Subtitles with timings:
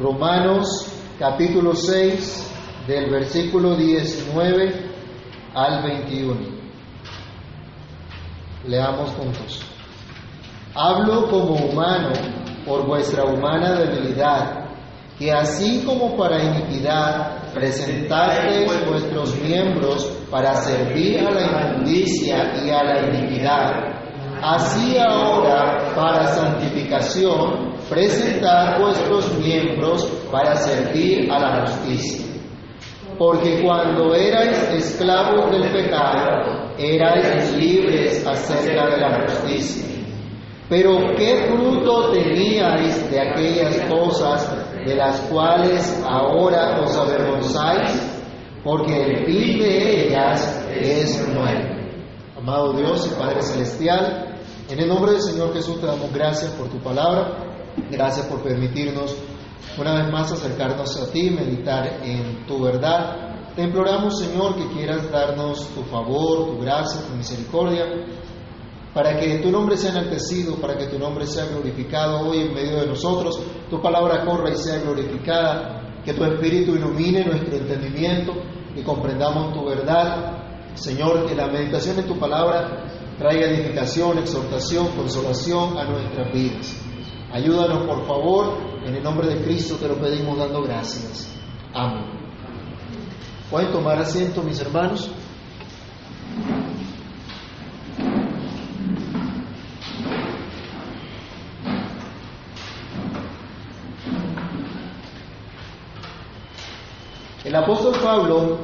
[0.00, 2.50] Romanos capítulo 6
[2.88, 4.90] del versículo 19
[5.54, 6.40] al 21.
[8.66, 9.60] Leamos juntos.
[10.74, 12.12] Hablo como humano
[12.64, 14.70] por vuestra humana debilidad,
[15.18, 22.82] que así como para iniquidad presentasteis vuestros miembros para servir a la inmundicia y a
[22.84, 23.70] la iniquidad,
[24.40, 32.26] así ahora para santificación presentad vuestros miembros para servir a la justicia.
[33.18, 39.84] Porque cuando erais esclavos del pecado, erais libres acerca de la justicia.
[40.70, 44.48] Pero ¿qué fruto teníais de aquellas cosas
[44.86, 47.90] de las cuales ahora os avergonzáis?
[48.62, 51.80] Porque el fin de ellas es muerte.
[52.38, 54.38] Amado Dios y Padre Celestial,
[54.70, 57.49] en el nombre del Señor Jesús te damos gracias por tu palabra,
[57.90, 59.16] gracias por permitirnos
[59.78, 63.30] una vez más acercarnos a ti, meditar en tu verdad.
[63.54, 67.84] Te imploramos, Señor, que quieras darnos tu favor, tu gracia, tu misericordia,
[68.94, 72.80] para que tu nombre sea enaltecido, para que tu nombre sea glorificado hoy en medio
[72.80, 78.32] de nosotros, tu palabra corra y sea glorificada, que tu Espíritu ilumine nuestro entendimiento
[78.74, 80.38] y comprendamos tu verdad.
[80.74, 82.84] Señor, que la meditación en tu palabra
[83.18, 86.89] traiga edificación, exhortación, consolación a nuestras vidas.
[87.32, 91.32] Ayúdanos, por favor, en el nombre de Cristo te lo pedimos dando gracias.
[91.72, 92.04] Amén.
[93.50, 95.10] ¿Pueden tomar asiento, mis hermanos?
[107.44, 108.58] El apóstol Pablo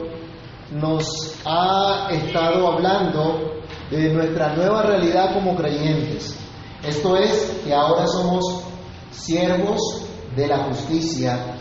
[0.73, 6.46] nos ha estado hablando de nuestra nueva realidad como creyentes.
[6.87, 8.63] Esto es que ahora somos
[9.11, 10.07] siervos
[10.37, 11.59] de la justicia,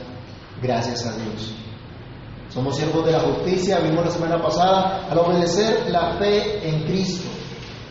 [0.62, 1.56] gracias a Dios.
[2.50, 7.28] Somos siervos de la justicia, vimos la semana pasada, al obedecer la fe en Cristo,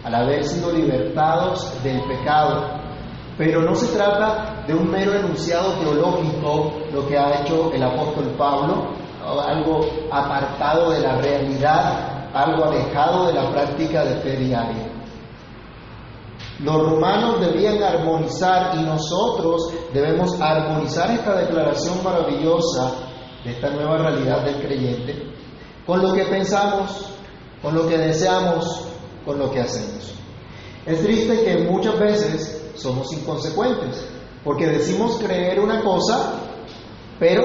[0.04, 2.80] al haber sido libertados del pecado.
[3.36, 8.32] Pero no se trata de un mero enunciado teológico, lo que ha hecho el apóstol
[8.38, 8.90] Pablo,
[9.24, 9.80] algo
[10.12, 14.93] apartado de la realidad, algo alejado de la práctica de fe diaria.
[16.60, 22.92] Los romanos debían armonizar y nosotros debemos armonizar esta declaración maravillosa
[23.44, 25.34] de esta nueva realidad del creyente
[25.86, 27.10] con lo que pensamos,
[27.62, 28.86] con lo que deseamos,
[29.24, 30.14] con lo que hacemos.
[30.86, 34.06] Es triste que muchas veces somos inconsecuentes,
[34.42, 36.34] porque decimos creer una cosa,
[37.18, 37.44] pero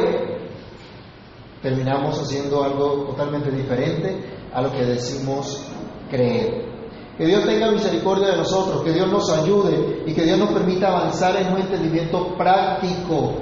[1.61, 5.61] terminamos haciendo algo totalmente diferente a lo que decimos
[6.09, 6.68] creer.
[7.19, 10.87] Que Dios tenga misericordia de nosotros, que Dios nos ayude y que Dios nos permita
[10.87, 13.39] avanzar en un entendimiento práctico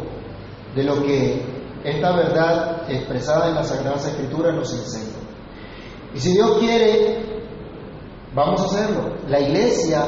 [0.76, 1.46] de lo que
[1.84, 5.18] esta verdad expresada en las Sagradas Escrituras nos enseña.
[6.16, 7.44] Y si Dios quiere,
[8.34, 9.16] vamos a hacerlo.
[9.28, 10.08] La iglesia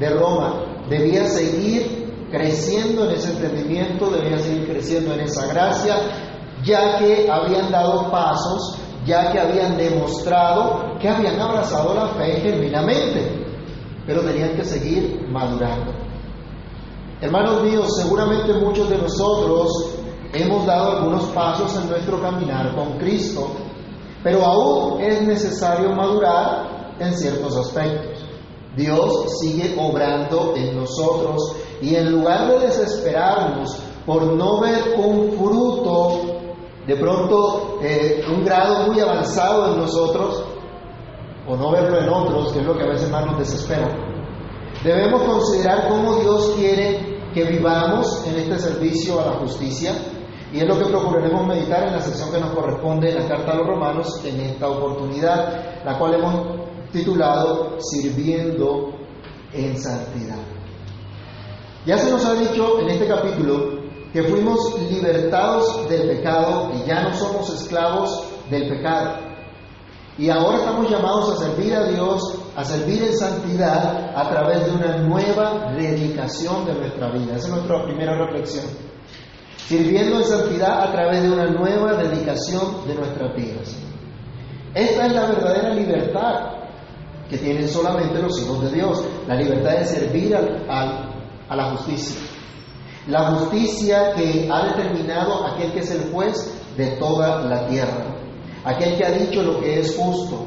[0.00, 5.94] de Roma debía seguir creciendo en ese entendimiento, debía seguir creciendo en esa gracia,
[6.64, 13.44] ya que habían dado pasos ya que habían demostrado que habían abrazado la fe genuinamente,
[14.06, 15.92] pero tenían que seguir madurando.
[17.20, 19.68] Hermanos míos, seguramente muchos de nosotros
[20.32, 23.48] hemos dado algunos pasos en nuestro caminar con Cristo,
[24.22, 28.24] pero aún es necesario madurar en ciertos aspectos.
[28.74, 33.76] Dios sigue obrando en nosotros y en lugar de desesperarnos
[34.06, 36.34] por no ver un fruto
[36.86, 40.53] de pronto eh, un grado muy avanzado en nosotros,
[41.46, 43.88] o no verlo en otros, que es lo que a veces más nos desespera,
[44.82, 49.92] debemos considerar cómo Dios quiere que vivamos en este servicio a la justicia,
[50.52, 53.52] y es lo que procuraremos meditar en la sección que nos corresponde en la Carta
[53.52, 58.92] a los Romanos en esta oportunidad, la cual hemos titulado Sirviendo
[59.52, 60.38] en Santidad.
[61.84, 63.82] Ya se nos ha dicho en este capítulo
[64.12, 69.23] que fuimos libertados del pecado y ya no somos esclavos del pecado.
[70.16, 74.70] Y ahora estamos llamados a servir a Dios, a servir en santidad a través de
[74.70, 77.34] una nueva dedicación de nuestra vida.
[77.36, 78.64] Esa es nuestra primera reflexión.
[79.56, 83.76] Sirviendo en santidad a través de una nueva dedicación de nuestras vidas.
[84.74, 86.50] Esta es la verdadera libertad
[87.28, 92.20] que tienen solamente los hijos de Dios, la libertad de servir a la justicia.
[93.08, 98.13] La justicia que ha determinado aquel que es el juez de toda la tierra,
[98.64, 100.46] aquel que ha dicho lo que es justo,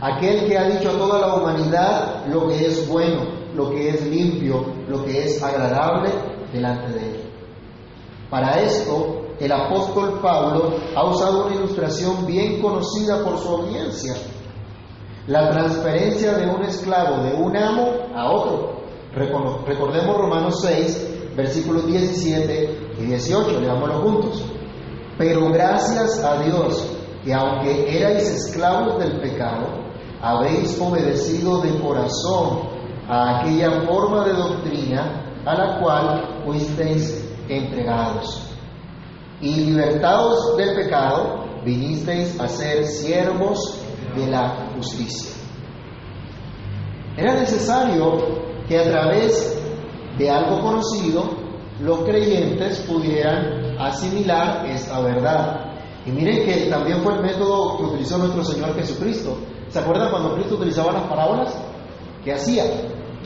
[0.00, 3.22] aquel que ha dicho a toda la humanidad lo que es bueno,
[3.54, 6.10] lo que es limpio, lo que es agradable
[6.52, 7.20] delante de él.
[8.28, 14.14] Para esto, el apóstol Pablo ha usado una ilustración bien conocida por su audiencia.
[15.26, 18.74] La transferencia de un esclavo de un amo a otro.
[19.14, 24.44] Recordemos Romanos 6, versículos 17 y 18, leámoslo juntos.
[25.16, 29.84] Pero gracias a Dios que aunque erais esclavos del pecado,
[30.20, 32.68] habéis obedecido de corazón
[33.08, 38.50] a aquella forma de doctrina a la cual fuisteis entregados.
[39.40, 43.80] Y libertados del pecado, vinisteis a ser siervos
[44.16, 45.34] de la justicia.
[47.16, 48.18] Era necesario
[48.66, 49.62] que a través
[50.18, 51.44] de algo conocido
[51.80, 55.63] los creyentes pudieran asimilar esta verdad.
[56.06, 59.38] Y miren que también fue el método que utilizó nuestro Señor Jesucristo.
[59.68, 61.56] ¿Se acuerdan cuando Cristo utilizaba las parábolas?
[62.22, 62.64] ¿Qué hacía?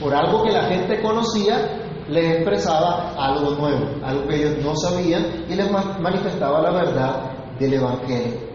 [0.01, 1.79] Por algo que la gente conocía,
[2.09, 7.75] les expresaba algo nuevo, algo que ellos no sabían y les manifestaba la verdad del
[7.75, 8.49] Evangelio.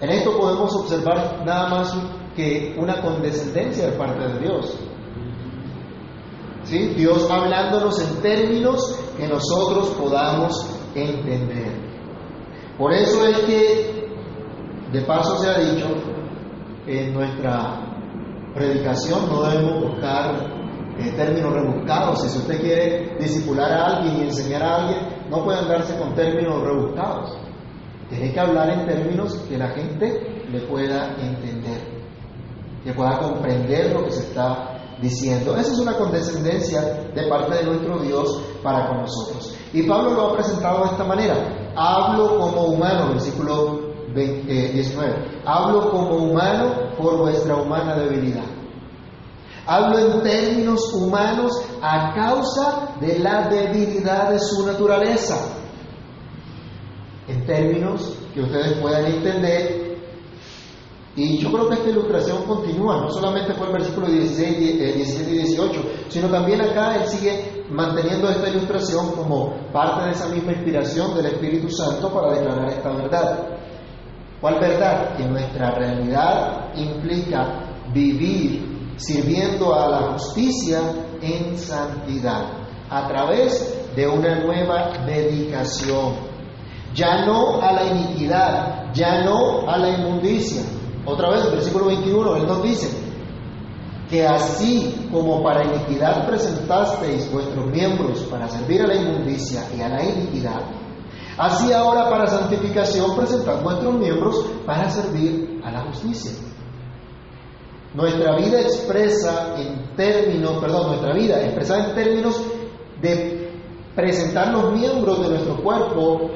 [0.00, 1.94] En esto podemos observar nada más
[2.36, 4.76] que una condescendencia de parte de Dios.
[6.64, 6.88] ¿Sí?
[6.96, 11.83] Dios hablándonos en términos que nosotros podamos entender.
[12.78, 14.08] Por eso es que,
[14.92, 15.86] de paso se ha dicho,
[16.86, 17.80] en nuestra
[18.54, 20.34] predicación no debemos buscar
[20.98, 22.22] eh, términos rebuscados.
[22.22, 24.98] Si usted quiere disipular a alguien y enseñar a alguien,
[25.30, 27.36] no puede andarse con términos rebuscados.
[28.08, 31.80] Tiene que hablar en términos que la gente le pueda entender,
[32.82, 35.56] que pueda comprender lo que se está diciendo.
[35.56, 36.80] Esa es una condescendencia
[37.14, 39.56] de parte de nuestro Dios para con nosotros.
[39.72, 41.63] Y Pablo lo ha presentado de esta manera.
[41.76, 43.80] Hablo como humano, versículo
[44.14, 44.46] 19.
[44.48, 48.44] Eh, Hablo como humano por vuestra humana debilidad.
[49.66, 55.36] Hablo en términos humanos a causa de la debilidad de su naturaleza.
[57.28, 59.83] En términos que ustedes puedan entender.
[61.16, 65.38] Y yo creo que esta ilustración continúa, no solamente fue el versículo 16, 17 y
[65.38, 71.14] 18, sino también acá él sigue manteniendo esta ilustración como parte de esa misma inspiración
[71.14, 73.48] del Espíritu Santo para declarar esta verdad.
[74.40, 75.16] ¿Cuál verdad?
[75.16, 80.80] Que nuestra realidad implica vivir sirviendo a la justicia
[81.22, 82.48] en santidad,
[82.90, 86.14] a través de una nueva dedicación.
[86.92, 90.62] Ya no a la iniquidad, ya no a la inmundicia.
[91.06, 92.88] Otra vez, versículo 21, Él nos dice,
[94.08, 99.88] que así como para iniquidad presentasteis vuestros miembros para servir a la inmundicia y a
[99.88, 100.60] la iniquidad,
[101.38, 106.32] así ahora para santificación presentad vuestros miembros para servir a la justicia.
[107.94, 112.40] Nuestra vida expresa en términos, perdón, nuestra vida en términos
[113.00, 113.52] de
[113.94, 116.30] presentar los miembros de nuestro cuerpo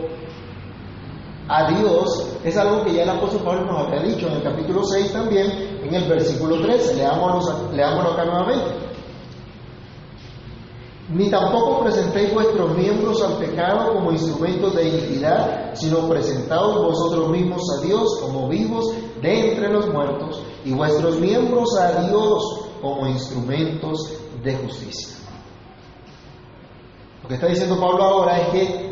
[1.49, 4.85] a Dios es algo que ya el apóstol Pablo nos había dicho en el capítulo
[4.85, 6.97] 6 también, en el versículo 13.
[6.97, 8.89] Leámoslo, leámoslo acá nuevamente.
[11.11, 17.63] Ni tampoco presentéis vuestros miembros al pecado como instrumentos de iniquidad, sino presentaos vosotros mismos
[17.79, 18.93] a Dios como vivos
[19.23, 25.17] de entre los muertos y vuestros miembros a Dios como instrumentos de justicia.
[27.23, 28.88] Lo que está diciendo Pablo ahora es que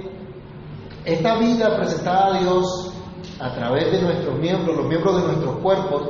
[1.06, 2.92] esta vida presentada a Dios
[3.38, 6.02] a través de nuestros miembros, los miembros de nuestros cuerpos,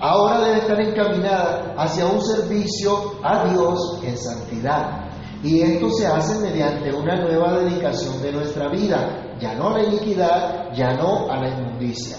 [0.00, 5.04] ahora debe estar encaminada hacia un servicio a Dios en santidad.
[5.44, 9.84] Y esto se hace mediante una nueva dedicación de nuestra vida, ya no a la
[9.84, 12.16] iniquidad, ya no a la inmundicia,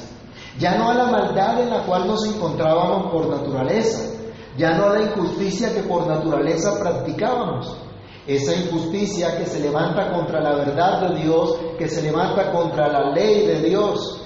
[0.58, 4.10] ya no a la maldad en la cual nos encontrábamos por naturaleza,
[4.58, 7.75] ya no a la injusticia que por naturaleza practicábamos,
[8.36, 13.12] esa injusticia que se levanta contra la verdad de Dios, que se levanta contra la
[13.12, 14.22] ley de Dios.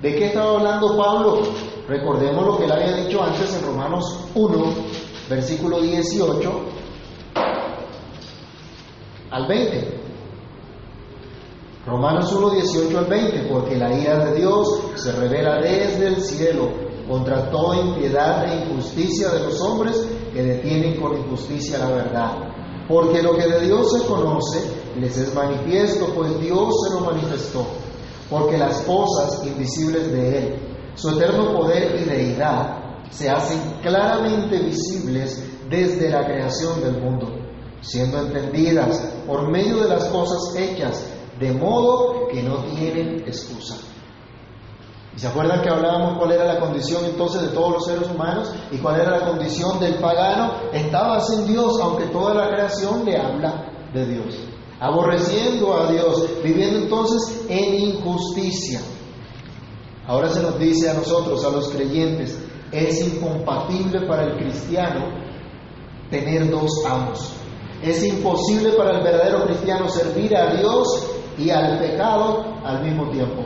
[0.00, 1.42] ¿De qué estaba hablando Pablo?
[1.86, 4.64] Recordemos lo que él había dicho antes en Romanos 1,
[5.28, 6.60] versículo 18,
[9.30, 10.00] al 20.
[11.84, 16.70] Romanos 1, 18 al 20, porque la ira de Dios se revela desde el cielo
[17.06, 22.49] contra toda impiedad e injusticia de los hombres que detienen con injusticia la verdad.
[22.90, 24.60] Porque lo que de Dios se conoce
[24.98, 27.64] les es manifiesto, pues Dios se lo manifestó.
[28.28, 30.54] Porque las cosas invisibles de Él,
[30.94, 32.78] su eterno poder y deidad,
[33.10, 37.40] se hacen claramente visibles desde la creación del mundo
[37.82, 41.02] siendo entendidas por medio de las cosas hechas,
[41.38, 43.76] de modo que no tienen excusa.
[45.14, 48.52] ¿Y se acuerdan que hablábamos cuál era la condición entonces de todos los seres humanos
[48.70, 50.52] y cuál era la condición del pagano?
[50.72, 54.36] Estaba sin Dios, aunque toda la creación le habla de Dios.
[54.82, 58.80] aborreciendo a Dios, viviendo entonces en injusticia.
[60.06, 65.06] Ahora se nos dice a nosotros, a los creyentes, es incompatible para el cristiano
[66.10, 67.34] tener dos amos.
[67.82, 73.44] Es imposible para el verdadero cristiano servir a Dios y al pecado al mismo tiempo.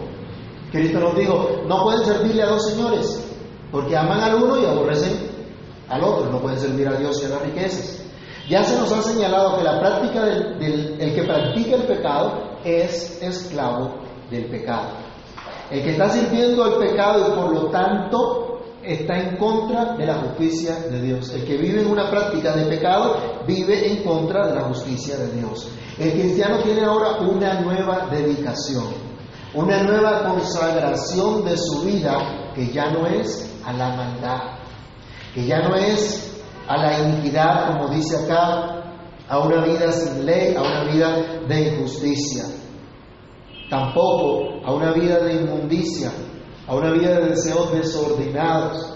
[0.74, 3.24] Cristo nos dijo, no pueden servirle a dos señores,
[3.70, 5.30] porque aman al uno y aborrecen
[5.88, 8.02] al otro, no pueden servir a Dios y a las riquezas.
[8.48, 13.22] Ya se nos ha señalado que la práctica del, el que practica el pecado es
[13.22, 14.00] esclavo
[14.30, 14.88] del pecado.
[15.70, 20.14] El que está sirviendo al pecado y por lo tanto está en contra de la
[20.14, 21.32] justicia de Dios.
[21.32, 23.16] El que vive en una práctica de pecado
[23.46, 25.68] vive en contra de la justicia de Dios.
[25.98, 29.13] El cristiano tiene ahora una nueva dedicación,
[29.54, 34.40] una nueva consagración de su vida que ya no es a la maldad,
[35.32, 38.82] que ya no es a la iniquidad, como dice acá,
[39.28, 41.16] a una vida sin ley, a una vida
[41.48, 42.44] de injusticia.
[43.70, 46.12] Tampoco a una vida de inmundicia,
[46.66, 48.92] a una vida de deseos desordenados.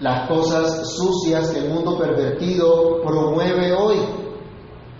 [0.00, 3.96] Las cosas sucias que el mundo pervertido promueve hoy,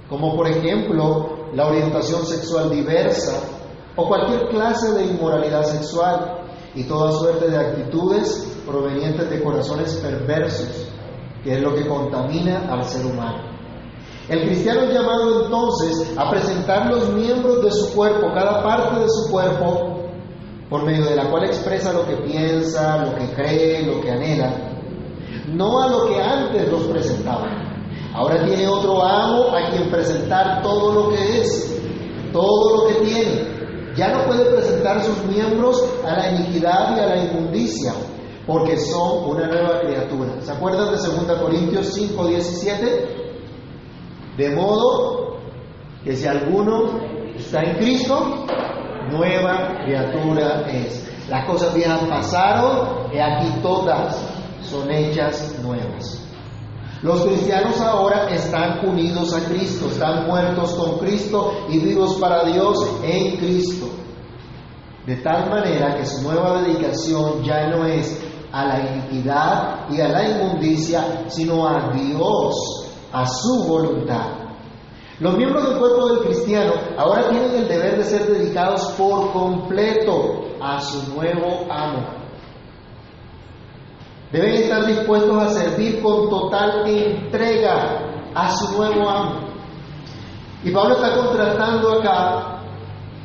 [0.09, 3.54] como por ejemplo la orientación sexual diversa
[3.97, 6.43] o cualquier clase de inmoralidad sexual
[6.75, 10.91] y toda suerte de actitudes provenientes de corazones perversos
[11.45, 13.53] que es lo que contamina al ser humano.
[14.29, 19.09] El cristiano es llamado entonces a presentar los miembros de su cuerpo, cada parte de
[19.11, 20.01] su cuerpo,
[20.71, 24.51] por medio de la cual expresa lo que piensa, lo que cree, lo que anhela,
[25.53, 27.49] no a lo que antes los presentaba.
[28.15, 31.79] Ahora tiene otro amo a quien presentar todo lo que es,
[32.33, 33.54] todo lo que tiene.
[33.97, 37.93] Ya no puede presentar sus miembros a la iniquidad y a la inmundicia,
[38.47, 40.41] porque son una nueva criatura.
[40.41, 43.25] ¿Se acuerdan de 2 Corintios 5, 17?
[44.37, 45.39] De modo
[46.03, 47.01] que si alguno
[47.37, 48.47] está en Cristo,
[49.11, 51.09] nueva criatura es.
[51.29, 54.17] Las cosas viejas pasaron y aquí todas
[54.63, 56.24] son hechas nuevas.
[57.05, 62.79] Los cristianos ahora están unidos a Cristo, están muertos con Cristo y vivos para Dios
[63.03, 63.89] en Cristo.
[65.05, 68.19] De tal manera que su nueva dedicación ya no es
[68.51, 72.55] a la iniquidad y a la inmundicia, sino a Dios,
[73.13, 74.39] a su voluntad.
[75.21, 80.47] Los miembros del cuerpo del cristiano ahora tienen el deber de ser dedicados por completo
[80.59, 82.24] a su nuevo amo.
[84.35, 89.41] Deben estar dispuestos a servir con total entrega a su nuevo amo.
[90.65, 92.61] Y Pablo está contrastando acá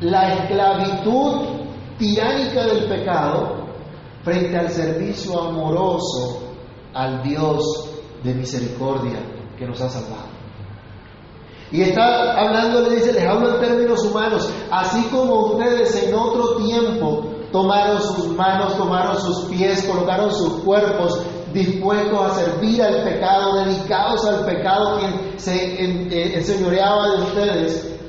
[0.02, 1.66] la esclavitud
[1.98, 3.66] tiránica del pecado
[4.22, 6.44] frente al servicio amoroso
[6.94, 7.90] al Dios
[8.22, 9.18] de misericordia
[9.58, 10.28] que nos ha salvado.
[11.72, 16.54] Y está hablando, le dice, les hablo en términos humanos, así como ustedes en otro
[16.58, 21.20] tiempo tomaron sus manos, tomaron sus pies, colocaron sus cuerpos
[21.52, 28.00] dispuestos a servir al pecado, dedicados al pecado quien se eh, enseñoreaba de ustedes,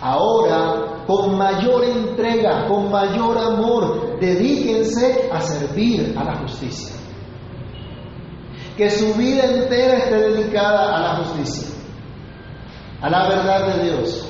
[0.00, 6.94] ahora con mayor entrega, con mayor amor, dedíquense a servir a la justicia.
[8.76, 11.68] Que su vida entera esté dedicada a la justicia,
[13.02, 14.29] a la verdad de Dios.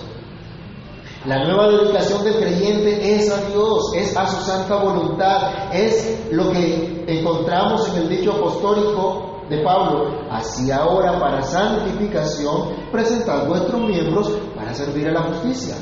[1.27, 6.51] La nueva dedicación del creyente es a Dios, es a su santa voluntad, es lo
[6.51, 10.23] que encontramos en el dicho apostólico de Pablo.
[10.31, 15.77] Así ahora para santificación, presentad vuestros miembros para servir a la justicia.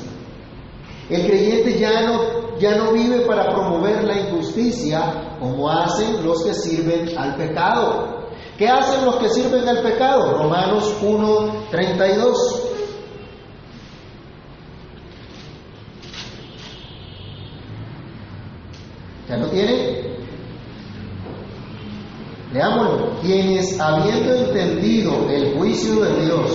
[1.08, 6.52] El creyente ya no, ya no vive para promover la injusticia como hacen los que
[6.52, 8.26] sirven al pecado.
[8.58, 10.36] ¿Qué hacen los que sirven al pecado?
[10.36, 12.67] Romanos 1, 32.
[19.28, 20.08] ¿Ya lo tiene?
[22.52, 23.20] Leámoslo.
[23.20, 26.50] Quienes habiendo entendido el juicio de Dios,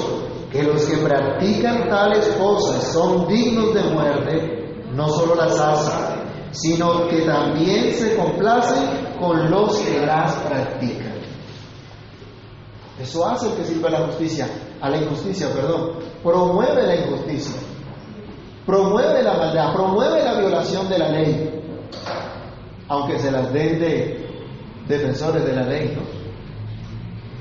[0.52, 7.08] que los que practican tales cosas son dignos de muerte, no solo las hacen, sino
[7.08, 11.14] que también se complacen con los que las practican.
[13.00, 14.48] Eso hace que sirve a la justicia,
[14.80, 17.56] a la injusticia, perdón, promueve la injusticia,
[18.66, 21.64] promueve la maldad, promueve la violación de la ley,
[22.94, 24.30] aunque se las den de
[24.88, 25.98] defensores de la ley.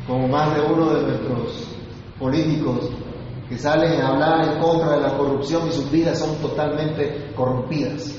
[0.06, 1.68] Como más de uno de nuestros
[2.18, 2.90] políticos
[3.48, 8.16] que salen a hablar en contra de la corrupción y sus vidas son totalmente corrompidas,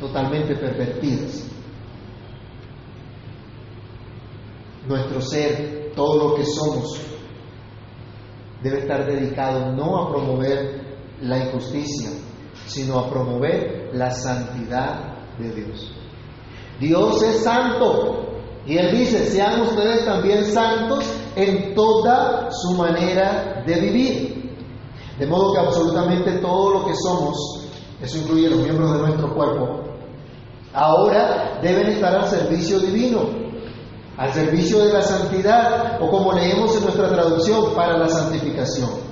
[0.00, 1.48] totalmente pervertidas.
[4.88, 7.00] Nuestro ser, todo lo que somos,
[8.64, 12.10] debe estar dedicado no a promover la injusticia,
[12.66, 15.92] sino a promover la santidad de Dios.
[16.78, 18.26] Dios es santo
[18.66, 21.04] y Él dice, sean ustedes también santos
[21.36, 24.56] en toda su manera de vivir.
[25.18, 27.66] De modo que absolutamente todo lo que somos,
[28.02, 29.82] eso incluye los miembros de nuestro cuerpo,
[30.72, 33.28] ahora deben estar al servicio divino,
[34.16, 39.09] al servicio de la santidad, o como leemos en nuestra traducción, para la santificación.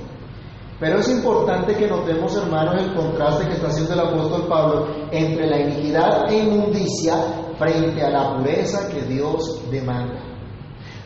[0.80, 5.48] Pero es importante que notemos, hermanos, el contraste que está haciendo el apóstol Pablo entre
[5.48, 7.16] la iniquidad e inmundicia
[7.58, 10.20] frente a la pureza que Dios demanda.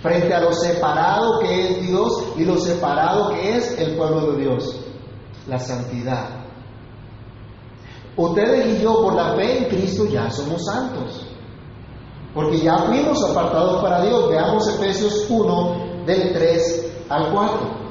[0.02, 4.43] Frente a lo separado que es Dios y lo separado que es el pueblo de
[4.43, 4.81] Dios.
[5.49, 6.29] La santidad.
[8.14, 11.26] Ustedes y yo, por la fe en Cristo, ya somos santos.
[12.35, 14.29] Porque ya fuimos apartados para Dios.
[14.29, 17.82] Veamos Efesios 1, del 3 al 4.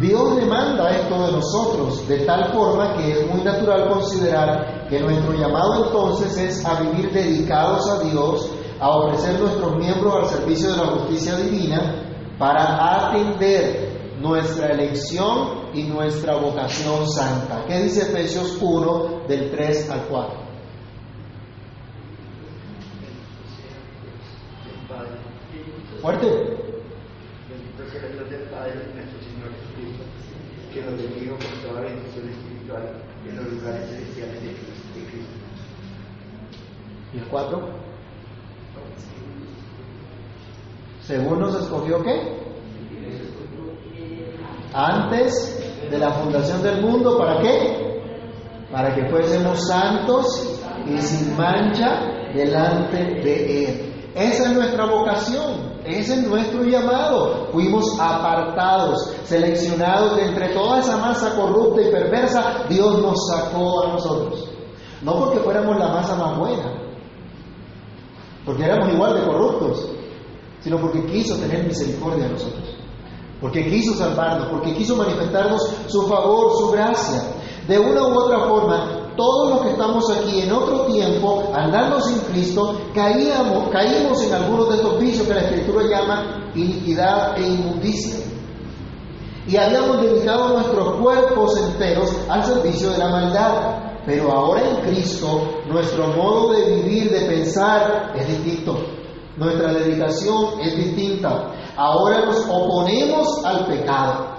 [0.00, 5.32] Dios demanda esto de nosotros de tal forma que es muy natural considerar que nuestro
[5.34, 10.76] llamado entonces es a vivir dedicados a Dios, a ofrecer nuestros miembros al servicio de
[10.78, 12.02] la justicia divina
[12.38, 17.64] para atender nuestra elección y nuestra vocación santa.
[17.66, 20.44] ¿Qué dice Efesios 1 del 3 al 4?
[26.02, 26.54] Fuerte.
[30.74, 34.74] que nos bendiga con toda bendición espiritual en los lugares celestiales de Cristo.
[37.14, 37.60] ¿Y el 4?
[41.02, 42.42] Según nos escogió qué?
[44.72, 48.02] Antes de la fundación del mundo, ¿para qué?
[48.72, 52.00] Para que fuésemos santos y sin mancha
[52.34, 53.94] delante de Él.
[54.14, 55.74] Esa es nuestra vocación.
[55.84, 57.48] Ese es nuestro llamado.
[57.52, 62.64] Fuimos apartados, seleccionados de entre toda esa masa corrupta y perversa.
[62.68, 64.48] Dios nos sacó a nosotros.
[65.02, 66.83] No porque fuéramos la masa más buena,
[68.44, 69.88] porque éramos igual de corruptos,
[70.60, 72.76] sino porque quiso tener misericordia de nosotros.
[73.40, 77.22] Porque quiso salvarnos, porque quiso manifestarnos su favor, su gracia.
[77.68, 82.18] De una u otra forma, todos los que estamos aquí en otro tiempo, andando sin
[82.20, 88.24] Cristo, caíamos, caímos en algunos de estos vicios que la Escritura llama iniquidad e inmundicia.
[89.46, 93.93] Y habíamos dedicado nuestros cuerpos enteros al servicio de la maldad.
[94.06, 98.76] Pero ahora en Cristo, nuestro modo de vivir, de pensar, es distinto.
[99.36, 101.52] Nuestra dedicación es distinta.
[101.76, 104.34] Ahora nos oponemos al pecado.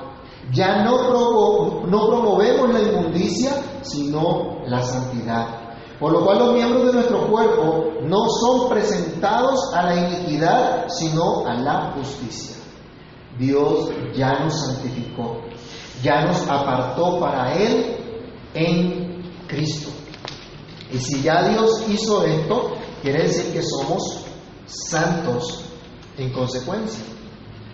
[0.51, 3.51] Ya no, no promovemos la inmundicia,
[3.81, 5.65] sino la santidad.
[5.99, 11.45] Por lo cual los miembros de nuestro cuerpo no son presentados a la iniquidad, sino
[11.47, 12.55] a la justicia.
[13.39, 15.41] Dios ya nos santificó,
[16.01, 17.97] ya nos apartó para Él
[18.53, 19.14] en
[19.47, 19.89] Cristo.
[20.91, 24.25] Y si ya Dios hizo esto, quiere decir que somos
[24.65, 25.65] santos
[26.17, 27.03] en consecuencia.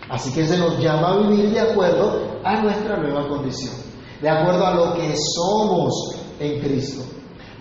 [0.10, 3.74] Así que se nos llama a vivir de acuerdo a nuestra nueva condición,
[4.22, 7.04] de acuerdo a lo que somos en Cristo.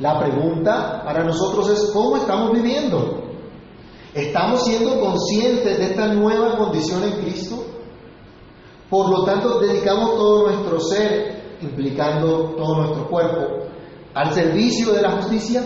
[0.00, 3.20] La pregunta para nosotros es, ¿cómo estamos viviendo?
[4.14, 7.64] ¿Estamos siendo conscientes de esta nueva condición en Cristo?
[8.88, 13.59] Por lo tanto, dedicamos todo nuestro ser, implicando todo nuestro cuerpo,
[14.14, 15.62] al servicio de la justicia.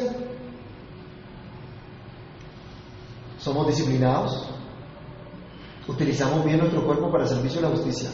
[3.39, 4.49] ¿Somos disciplinados?
[5.87, 8.11] ¿Utilizamos bien nuestro cuerpo para el servicio de la justicia?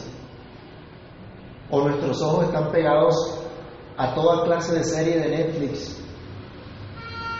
[1.69, 3.15] ¿O nuestros ojos están pegados
[3.97, 6.01] a toda clase de serie de Netflix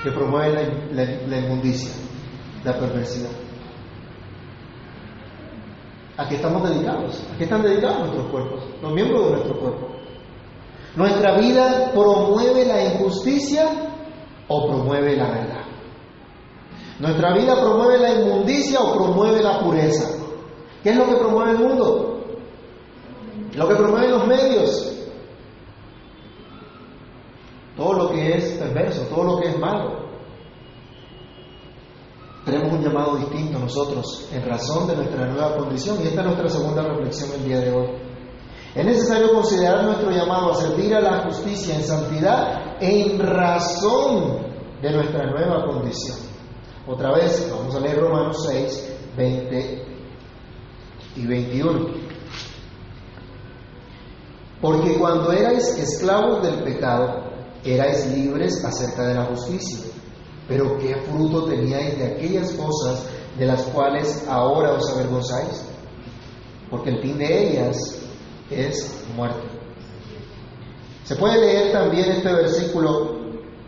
[0.04, 1.92] que promueven la, inmundicia,
[2.64, 3.32] la perversidad?
[6.16, 7.24] ¿A qué estamos dedicados?
[7.34, 8.64] ¿A qué están dedicados nuestros cuerpos?
[8.82, 9.88] Los miembros de nuestro cuerpo.
[10.96, 12.51] ¿Nuestra vida promueve la
[13.12, 13.70] injusticia
[14.48, 15.66] o promueve la verdad?
[17.00, 20.10] ¿Nuestra vida promueve la inmundicia o promueve la pureza?
[20.84, 22.24] ¿Qué es lo que promueve el mundo?
[23.54, 24.98] Lo que promueven los medios.
[27.76, 30.02] Todo lo que es perverso, todo lo que es malo.
[32.46, 36.50] Tenemos un llamado distinto nosotros en razón de nuestra nueva condición y esta es nuestra
[36.50, 38.11] segunda reflexión el día de hoy.
[38.74, 44.40] Es necesario considerar nuestro llamado a servir a la justicia en santidad en razón
[44.82, 46.18] de nuestra nueva condición.
[46.88, 49.86] Otra vez, vamos a leer Romanos 6, 20
[51.18, 51.90] y 21.
[54.62, 57.24] Porque cuando erais esclavos del pecado,
[57.66, 59.92] erais libres acerca de la justicia.
[60.48, 63.06] Pero ¿qué fruto teníais de aquellas cosas
[63.38, 65.72] de las cuales ahora os avergonzáis?
[66.72, 68.01] porque el fin de ellas
[68.52, 69.42] es muerte.
[71.04, 73.18] Se puede leer también este versículo,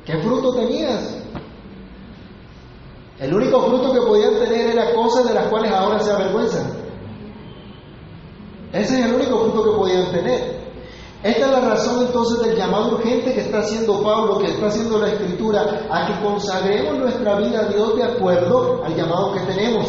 [0.06, 1.18] ¿qué fruto tenías?
[3.20, 6.84] El único fruto que podían tener era cosas de las cuales ahora se avergüenzan.
[8.72, 10.64] Ese es el único fruto que podían tener.
[11.24, 14.98] Esta es la razón entonces del llamado urgente que está haciendo Pablo, que está haciendo
[14.98, 19.88] la Escritura, a que consagremos nuestra vida a Dios de acuerdo al llamado que tenemos,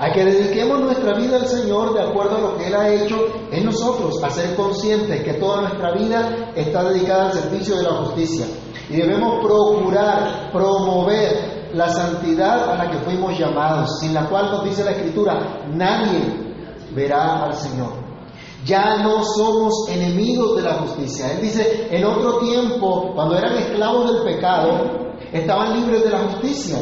[0.00, 3.18] a que dediquemos nuestra vida al Señor de acuerdo a lo que Él ha hecho
[3.52, 7.90] en nosotros, a ser conscientes que toda nuestra vida está dedicada al servicio de la
[7.96, 8.46] justicia.
[8.88, 14.64] Y debemos procurar, promover la santidad a la que fuimos llamados, sin la cual nos
[14.64, 16.22] dice la Escritura, nadie
[16.94, 17.92] verá al Señor.
[18.64, 21.30] Ya no somos enemigos de la justicia.
[21.32, 26.78] Él dice, en otro tiempo, cuando eran esclavos del pecado, estaban libres de la justicia.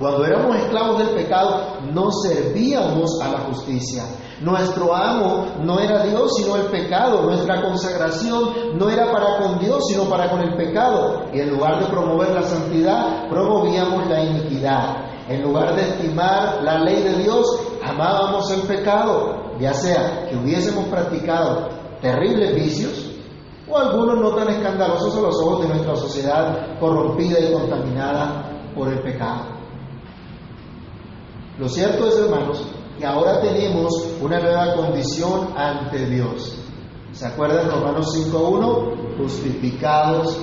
[0.00, 4.02] Cuando éramos esclavos del pecado, no servíamos a la justicia.
[4.40, 7.20] Nuestro amo no era Dios, sino el pecado.
[7.20, 11.24] Nuestra consagración no era para con Dios, sino para con el pecado.
[11.34, 14.96] Y en lugar de promover la santidad, promovíamos la iniquidad.
[15.28, 17.46] En lugar de estimar la ley de Dios,
[17.84, 21.68] amábamos el pecado, ya sea que hubiésemos practicado
[22.00, 23.10] terribles vicios
[23.68, 28.88] o algunos no tan escandalosos a los ojos de nuestra sociedad corrompida y contaminada por
[28.88, 29.59] el pecado.
[31.60, 32.64] Lo cierto es, hermanos,
[32.98, 36.56] que ahora tenemos una nueva condición ante Dios.
[37.12, 39.18] ¿Se acuerdan Romanos 5.1?
[39.18, 40.38] Justificados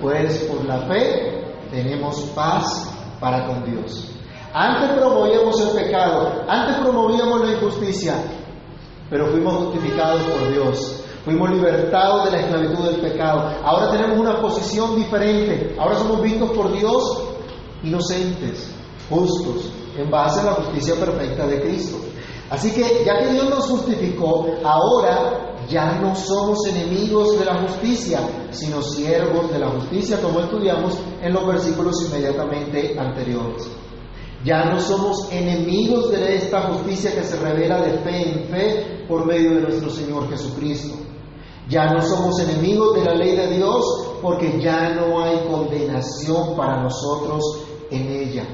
[0.00, 4.12] pues por la fe, tenemos paz para con Dios.
[4.54, 8.14] Antes promovíamos el pecado, antes promovíamos la injusticia,
[9.10, 11.04] pero fuimos justificados por Dios.
[11.26, 13.46] Fuimos libertados de la esclavitud del pecado.
[13.62, 15.76] Ahora tenemos una posición diferente.
[15.78, 17.24] Ahora somos vistos por Dios
[17.82, 18.74] inocentes,
[19.10, 21.98] justos, en base a la justicia perfecta de Cristo.
[22.50, 28.20] Así que ya que Dios nos justificó, ahora ya no somos enemigos de la justicia,
[28.50, 33.68] sino siervos de la justicia, como estudiamos en los versículos inmediatamente anteriores.
[34.44, 39.24] Ya no somos enemigos de esta justicia que se revela de fe en fe por
[39.24, 40.96] medio de nuestro Señor Jesucristo.
[41.68, 43.84] Ya no somos enemigos de la ley de Dios
[44.20, 47.42] porque ya no hay condenación para nosotros
[47.90, 48.44] en ella.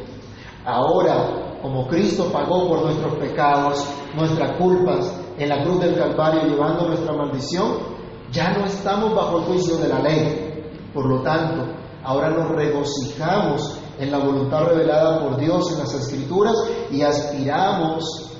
[0.68, 6.88] Ahora, como Cristo pagó por nuestros pecados, nuestras culpas en la cruz del Calvario llevando
[6.88, 7.78] nuestra maldición,
[8.30, 10.70] ya no estamos bajo el juicio de la ley.
[10.92, 11.72] Por lo tanto,
[12.04, 16.54] ahora nos regocijamos en la voluntad revelada por Dios en las Escrituras
[16.90, 18.36] y aspiramos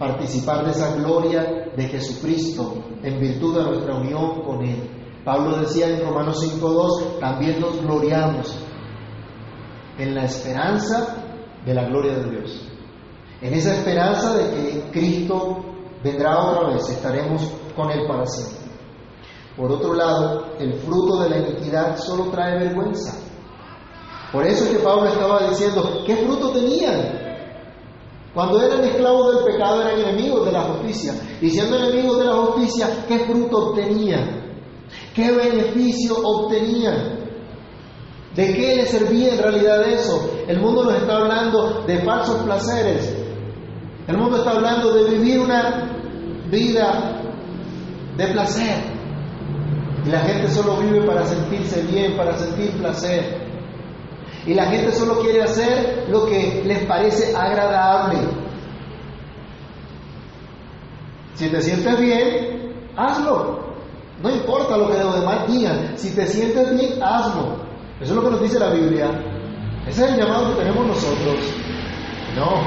[0.00, 4.90] participar de esa gloria de Jesucristo en virtud de nuestra unión con Él.
[5.24, 8.58] Pablo decía en Romanos 5.2, también nos gloriamos
[9.96, 11.26] en la esperanza
[11.64, 12.68] de la gloria de Dios.
[13.40, 15.58] En esa esperanza de que Cristo
[16.02, 17.42] vendrá otra vez, estaremos
[17.76, 18.68] con Él para siempre.
[19.56, 23.14] Por otro lado, el fruto de la iniquidad solo trae vergüenza.
[24.32, 27.28] Por eso es que Pablo estaba diciendo, ¿qué fruto tenían?
[28.34, 31.14] Cuando eran esclavos del pecado eran enemigos de la justicia.
[31.40, 34.48] Y siendo enemigos de la justicia, ¿qué fruto obtenían?
[35.14, 37.27] ¿Qué beneficio obtenían?
[38.38, 40.30] ¿De qué les servía en realidad eso?
[40.46, 43.12] El mundo nos está hablando de falsos placeres.
[44.06, 45.90] El mundo está hablando de vivir una
[46.48, 47.20] vida
[48.16, 48.84] de placer.
[50.06, 53.44] Y la gente solo vive para sentirse bien, para sentir placer.
[54.46, 58.20] Y la gente solo quiere hacer lo que les parece agradable.
[61.34, 63.74] Si te sientes bien, hazlo.
[64.22, 65.98] No importa lo que los demás digan.
[65.98, 67.67] Si te sientes bien, hazlo.
[68.00, 69.10] Eso es lo que nos dice la Biblia.
[69.86, 71.36] Ese es el llamado que tenemos nosotros.
[72.36, 72.62] No.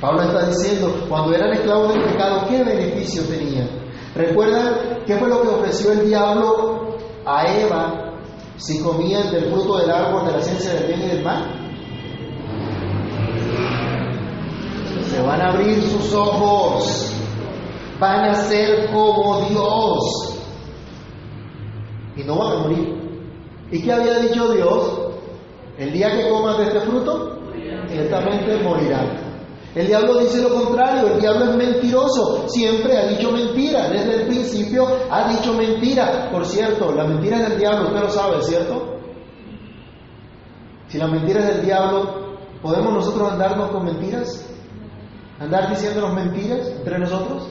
[0.00, 3.68] Pablo está diciendo, cuando eran esclavos del pecado, ¿qué beneficio tenían?
[4.14, 8.14] ¿Recuerdan qué fue lo que ofreció el diablo a Eva
[8.56, 11.44] si comían del fruto del árbol de la ciencia del bien y del mal?
[15.10, 17.12] Se van a abrir sus ojos,
[18.00, 20.38] van a ser como Dios
[22.16, 23.07] y no van a morir.
[23.70, 25.00] ¿Y qué había dicho Dios?
[25.78, 27.38] El día que comas de este fruto,
[27.88, 29.28] ciertamente morirán.
[29.74, 34.26] El diablo dice lo contrario, el diablo es mentiroso, siempre ha dicho mentira, desde el
[34.26, 36.30] principio ha dicho mentira.
[36.32, 38.98] Por cierto, la mentira es del diablo, usted lo sabe, ¿cierto?
[40.88, 44.48] Si la mentira es del diablo, ¿podemos nosotros andarnos con mentiras?
[45.38, 47.46] ¿Andar diciéndonos mentiras entre nosotros?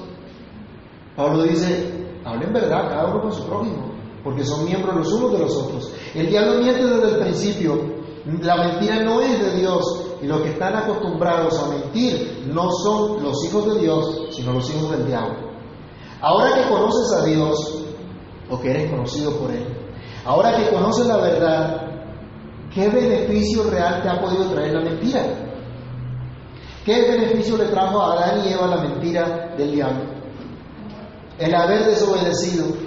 [1.16, 3.92] Pablo dice, hablen verdad cada uno con su prójimo,
[4.28, 5.90] porque son miembros los unos de los otros.
[6.14, 7.80] El diablo miente desde el principio,
[8.42, 13.24] la mentira no es de Dios, y los que están acostumbrados a mentir no son
[13.24, 15.38] los hijos de Dios, sino los hijos del diablo.
[16.20, 17.86] Ahora que conoces a Dios,
[18.50, 19.66] o que eres conocido por Él,
[20.26, 21.82] ahora que conoces la verdad,
[22.76, 25.24] ¿qué beneficio real te ha podido traer la mentira?
[26.84, 30.04] ¿Qué beneficio le trajo a Adán y Eva la mentira del diablo?
[31.40, 32.87] El haber desobedecido,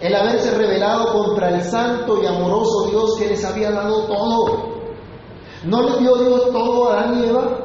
[0.00, 4.78] el haberse rebelado contra el santo y amoroso Dios que les había dado todo.
[5.64, 7.58] ¿No le dio Dios todo a Adán y Eva?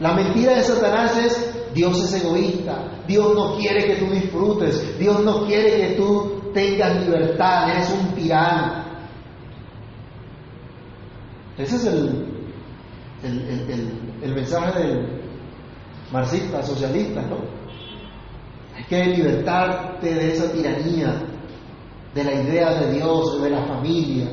[0.00, 5.20] La mentira de Satanás es Dios es egoísta, Dios no quiere que tú disfrutes, Dios
[5.20, 8.82] no quiere que tú tengas libertad, eres un tirano.
[11.56, 12.26] Ese es el,
[14.22, 15.22] el, mensaje del
[16.10, 17.61] marxista, socialista, ¿no?
[18.74, 21.14] Hay que libertarte de esa tiranía,
[22.14, 24.28] de la idea de Dios, de la familia.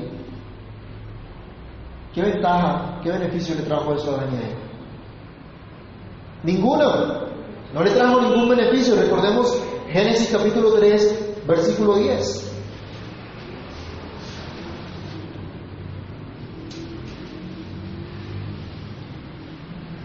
[2.14, 4.56] ¿Qué ventaja, qué beneficio le trajo eso a Daniel?
[6.44, 7.30] Ninguno.
[7.74, 8.96] No le trajo ningún beneficio.
[8.96, 12.50] Recordemos Génesis capítulo 3, versículo 10.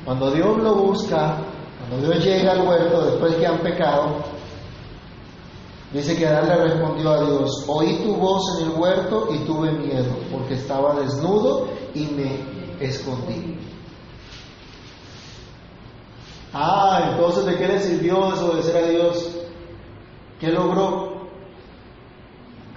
[0.05, 1.39] Cuando Dios lo busca,
[1.89, 4.17] cuando Dios llega al huerto después que han pecado,
[5.93, 9.73] dice que Adán le respondió a Dios, oí tu voz en el huerto y tuve
[9.73, 12.41] miedo, porque estaba desnudo y me
[12.81, 13.59] escondí.
[16.53, 19.29] Ah, entonces ¿de qué le sirvió desobedecer a Dios?
[20.39, 21.15] ¿Qué logró?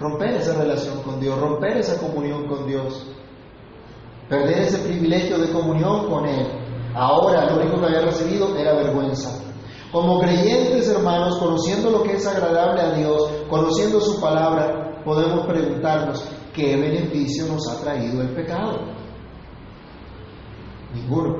[0.00, 3.06] Romper esa relación con Dios, romper esa comunión con Dios,
[4.28, 6.46] perder ese privilegio de comunión con Él.
[6.94, 9.30] Ahora lo único que había recibido era vergüenza.
[9.92, 16.22] Como creyentes hermanos, conociendo lo que es agradable a Dios, conociendo su palabra, podemos preguntarnos,
[16.52, 18.80] ¿qué beneficio nos ha traído el pecado?
[20.94, 21.36] Ninguno.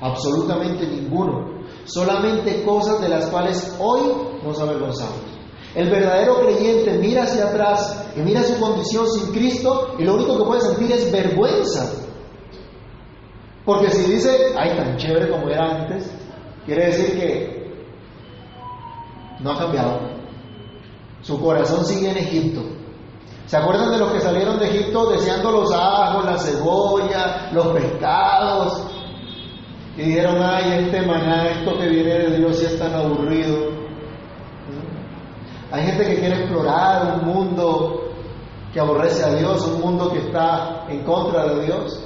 [0.00, 1.56] Absolutamente ninguno.
[1.84, 4.02] Solamente cosas de las cuales hoy
[4.44, 5.36] nos avergonzamos.
[5.74, 10.38] El verdadero creyente mira hacia atrás y mira su condición sin Cristo y lo único
[10.38, 12.05] que puede sentir es vergüenza.
[13.66, 16.08] Porque si dice, ay, tan chévere como era antes,
[16.64, 17.76] quiere decir que
[19.40, 20.00] no ha cambiado.
[21.20, 22.62] Su corazón sigue en Egipto.
[23.46, 28.86] ¿Se acuerdan de los que salieron de Egipto deseando los ajos, la cebolla, los pescados?
[29.96, 33.70] Y dijeron, ay, este maná, esto que viene de Dios ya es tan aburrido.
[35.72, 38.12] Hay gente que quiere explorar un mundo
[38.72, 42.05] que aborrece a Dios, un mundo que está en contra de Dios,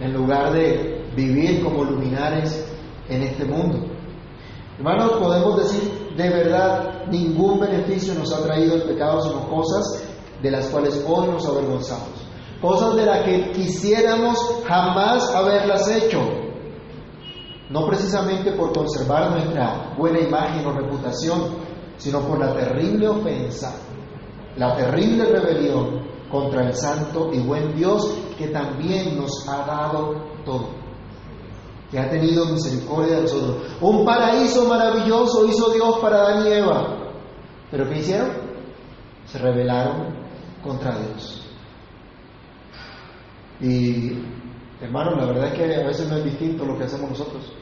[0.00, 2.66] en lugar de vivir como luminares
[3.08, 3.78] en este mundo.
[4.78, 10.04] Hermanos, podemos decir de verdad, ningún beneficio nos ha traído el pecado, sino cosas
[10.42, 16.20] de las cuales hoy nos avergonzamos cosas de las que quisiéramos jamás haberlas hecho,
[17.70, 21.56] no precisamente por conservar nuestra buena imagen o reputación,
[21.96, 23.74] sino por la terrible ofensa,
[24.56, 30.14] la terrible rebelión contra el santo y buen Dios que también nos ha dado
[30.44, 30.68] todo,
[31.90, 33.56] que ha tenido misericordia de nosotros.
[33.80, 36.96] Un paraíso maravilloso hizo Dios para Adán y Eva,
[37.70, 38.30] pero ¿qué hicieron?
[39.26, 40.14] Se rebelaron
[40.62, 41.46] contra Dios.
[43.60, 44.12] Y
[44.80, 47.52] hermanos, la verdad es que a veces no es distinto lo que hacemos nosotros.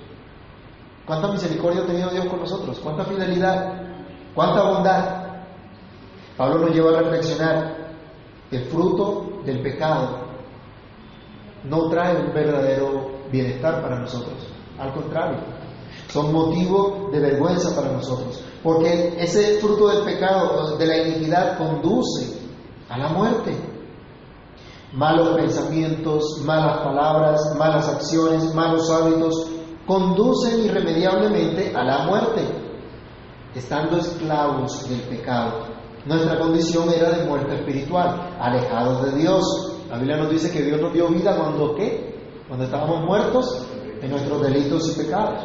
[1.04, 2.78] ¿Cuánta misericordia ha tenido Dios con nosotros?
[2.80, 3.82] ¿Cuánta fidelidad?
[4.34, 5.28] ¿Cuánta bondad?
[6.36, 7.87] Pablo nos lleva a reflexionar.
[8.50, 10.28] El fruto del pecado
[11.64, 14.46] no trae un verdadero bienestar para nosotros.
[14.78, 15.38] Al contrario,
[16.08, 18.42] son motivo de vergüenza para nosotros.
[18.62, 22.38] Porque ese fruto del pecado, de la iniquidad, conduce
[22.88, 23.54] a la muerte
[24.92, 29.46] malos pensamientos, malas palabras, malas acciones, malos hábitos,
[29.86, 32.42] conducen irremediablemente a la muerte,
[33.54, 35.77] estando esclavos del pecado.
[36.08, 39.76] Nuestra condición era de muerte espiritual, alejados de Dios.
[39.90, 42.16] La Biblia nos dice que Dios nos dio vida cuando qué?
[42.48, 43.66] Cuando estábamos muertos
[44.00, 45.44] en nuestros delitos y pecados,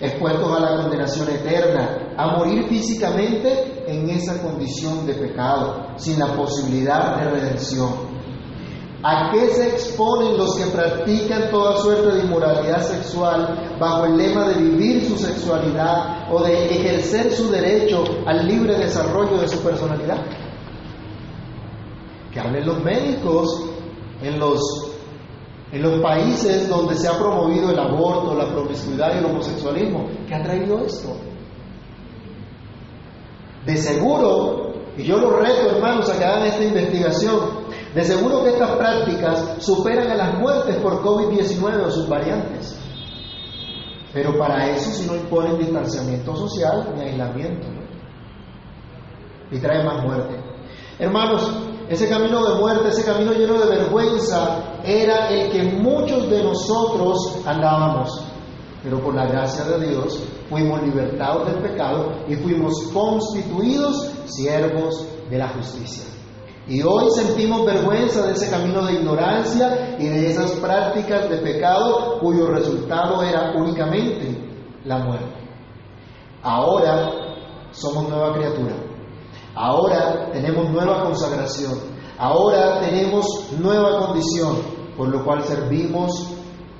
[0.00, 6.28] expuestos a la condenación eterna, a morir físicamente en esa condición de pecado, sin la
[6.28, 8.07] posibilidad de redención.
[9.02, 14.48] ¿A qué se exponen los que practican toda suerte de inmoralidad sexual bajo el lema
[14.48, 20.18] de vivir su sexualidad o de ejercer su derecho al libre desarrollo de su personalidad?
[22.32, 23.70] Que hablen los médicos
[24.20, 24.60] en los,
[25.70, 30.08] en los países donde se ha promovido el aborto, la promiscuidad y el homosexualismo.
[30.26, 31.16] ¿Qué ha traído esto?
[33.64, 37.57] De seguro, y yo los reto hermanos a que hagan esta investigación,
[37.98, 42.78] De seguro que estas prácticas superan a las muertes por COVID-19 o sus variantes.
[44.12, 47.66] Pero para eso si no imponen distanciamiento social ni aislamiento.
[49.50, 50.40] Y trae más muerte.
[51.00, 51.50] Hermanos,
[51.88, 57.40] ese camino de muerte, ese camino lleno de vergüenza, era el que muchos de nosotros
[57.44, 58.22] andábamos.
[58.84, 65.38] Pero por la gracia de Dios fuimos libertados del pecado y fuimos constituidos siervos de
[65.38, 66.17] la justicia.
[66.68, 72.18] Y hoy sentimos vergüenza de ese camino de ignorancia y de esas prácticas de pecado
[72.20, 74.36] cuyo resultado era únicamente
[74.84, 75.34] la muerte.
[76.42, 77.10] Ahora
[77.70, 78.74] somos nueva criatura.
[79.54, 81.72] Ahora tenemos nueva consagración.
[82.18, 84.56] Ahora tenemos nueva condición,
[84.94, 86.34] por lo cual servimos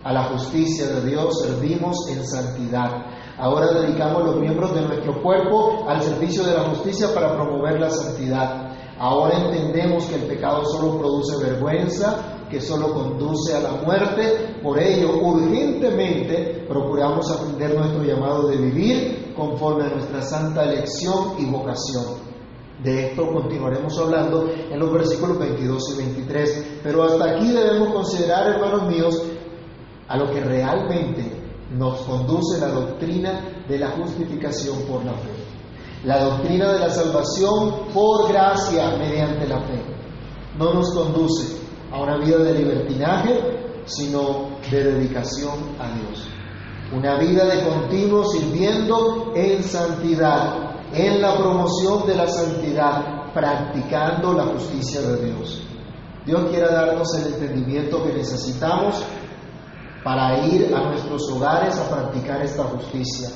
[0.04, 3.06] a la justicia de Dios, servimos en santidad.
[3.38, 7.90] Ahora dedicamos los miembros de nuestro cuerpo al servicio de la justicia para promover la
[7.90, 8.67] santidad.
[8.98, 14.56] Ahora entendemos que el pecado solo produce vergüenza, que solo conduce a la muerte.
[14.62, 21.44] Por ello, urgentemente procuramos atender nuestro llamado de vivir conforme a nuestra santa elección y
[21.46, 22.28] vocación.
[22.82, 26.66] De esto continuaremos hablando en los versículos 22 y 23.
[26.82, 29.22] Pero hasta aquí debemos considerar, hermanos míos,
[30.08, 31.38] a lo que realmente
[31.76, 35.37] nos conduce la doctrina de la justificación por la fe.
[36.04, 39.82] La doctrina de la salvación por gracia mediante la fe.
[40.56, 41.56] No nos conduce
[41.92, 46.28] a una vida de libertinaje, sino de dedicación a Dios.
[46.92, 54.46] Una vida de continuo sirviendo en santidad, en la promoción de la santidad, practicando la
[54.46, 55.62] justicia de Dios.
[56.24, 59.02] Dios quiere darnos el entendimiento que necesitamos
[60.04, 63.28] para ir a nuestros hogares a practicar esta justicia,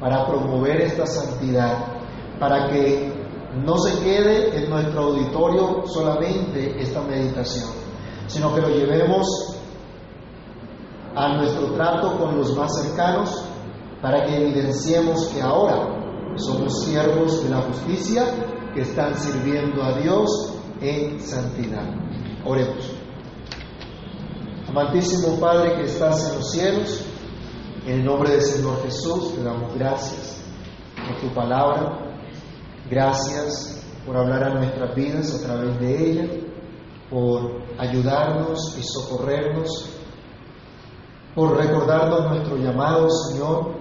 [0.00, 1.93] para promover esta santidad,
[2.38, 3.12] para que
[3.64, 7.70] no se quede en nuestro auditorio solamente esta meditación,
[8.26, 9.26] sino que lo llevemos
[11.14, 13.44] a nuestro trato con los más cercanos
[14.02, 15.94] para que evidenciemos que ahora
[16.36, 18.24] somos siervos de la justicia
[18.74, 21.84] que están sirviendo a Dios en santidad.
[22.44, 22.92] Oremos.
[24.68, 27.04] Amantísimo Padre que estás en los cielos,
[27.86, 30.42] en el nombre del Señor Jesús te damos gracias
[31.06, 32.03] por tu palabra,
[32.94, 36.28] gracias por hablar a nuestras vidas a través de ella,
[37.10, 39.90] por ayudarnos y socorrernos,
[41.34, 43.74] por recordarnos nuestro llamado, Señor.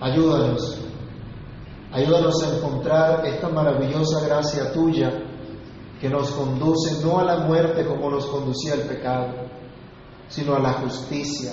[0.00, 0.80] Ayúdanos,
[1.92, 5.12] ayúdanos a encontrar esta maravillosa gracia tuya
[6.00, 9.34] que nos conduce no a la muerte como nos conducía el pecado,
[10.28, 11.52] sino a la justicia,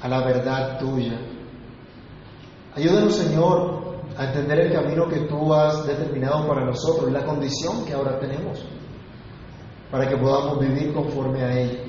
[0.00, 1.20] a la verdad tuya.
[2.74, 3.83] Ayúdanos, Señor,
[4.16, 8.64] a entender el camino que tú has determinado para nosotros, la condición que ahora tenemos,
[9.90, 11.80] para que podamos vivir conforme a ella.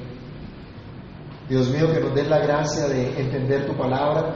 [1.47, 4.35] Dios mío, que nos des la gracia de entender tu palabra,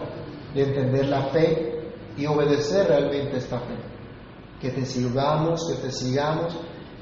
[0.54, 3.76] de entender la fe y obedecer realmente esta fe.
[4.62, 6.56] Que te sirvamos, que te sigamos,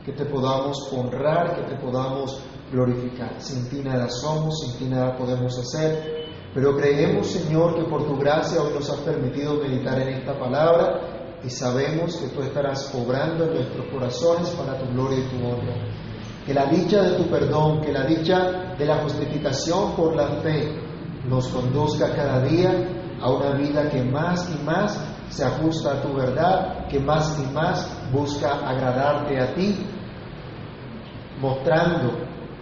[0.05, 3.41] que te podamos honrar, que te podamos glorificar.
[3.41, 6.26] Sin ti nada somos, sin ti nada podemos hacer,
[6.57, 11.37] pero creemos, Señor, que por tu gracia hoy nos has permitido meditar en esta palabra
[11.43, 15.75] y sabemos que tú estarás obrando en nuestros corazones para tu gloria y tu honra.
[16.47, 20.81] Que la dicha de tu perdón, que la dicha de la justificación por la fe
[21.29, 22.73] nos conduzca cada día
[23.21, 27.53] a una vida que más y más se ajusta a tu verdad, que más y
[27.53, 29.75] más busca agradarte a ti,
[31.39, 32.13] mostrando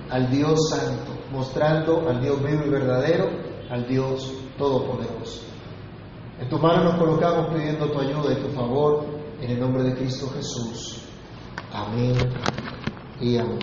[0.10, 5.42] al Dios Santo, mostrando al Dios vivo y verdadero, al Dios Todopoderoso.
[6.40, 9.06] En tu mano nos colocamos pidiendo tu ayuda y tu favor,
[9.42, 11.02] en el nombre de Cristo Jesús.
[11.72, 12.16] Amén
[13.20, 13.60] y amén.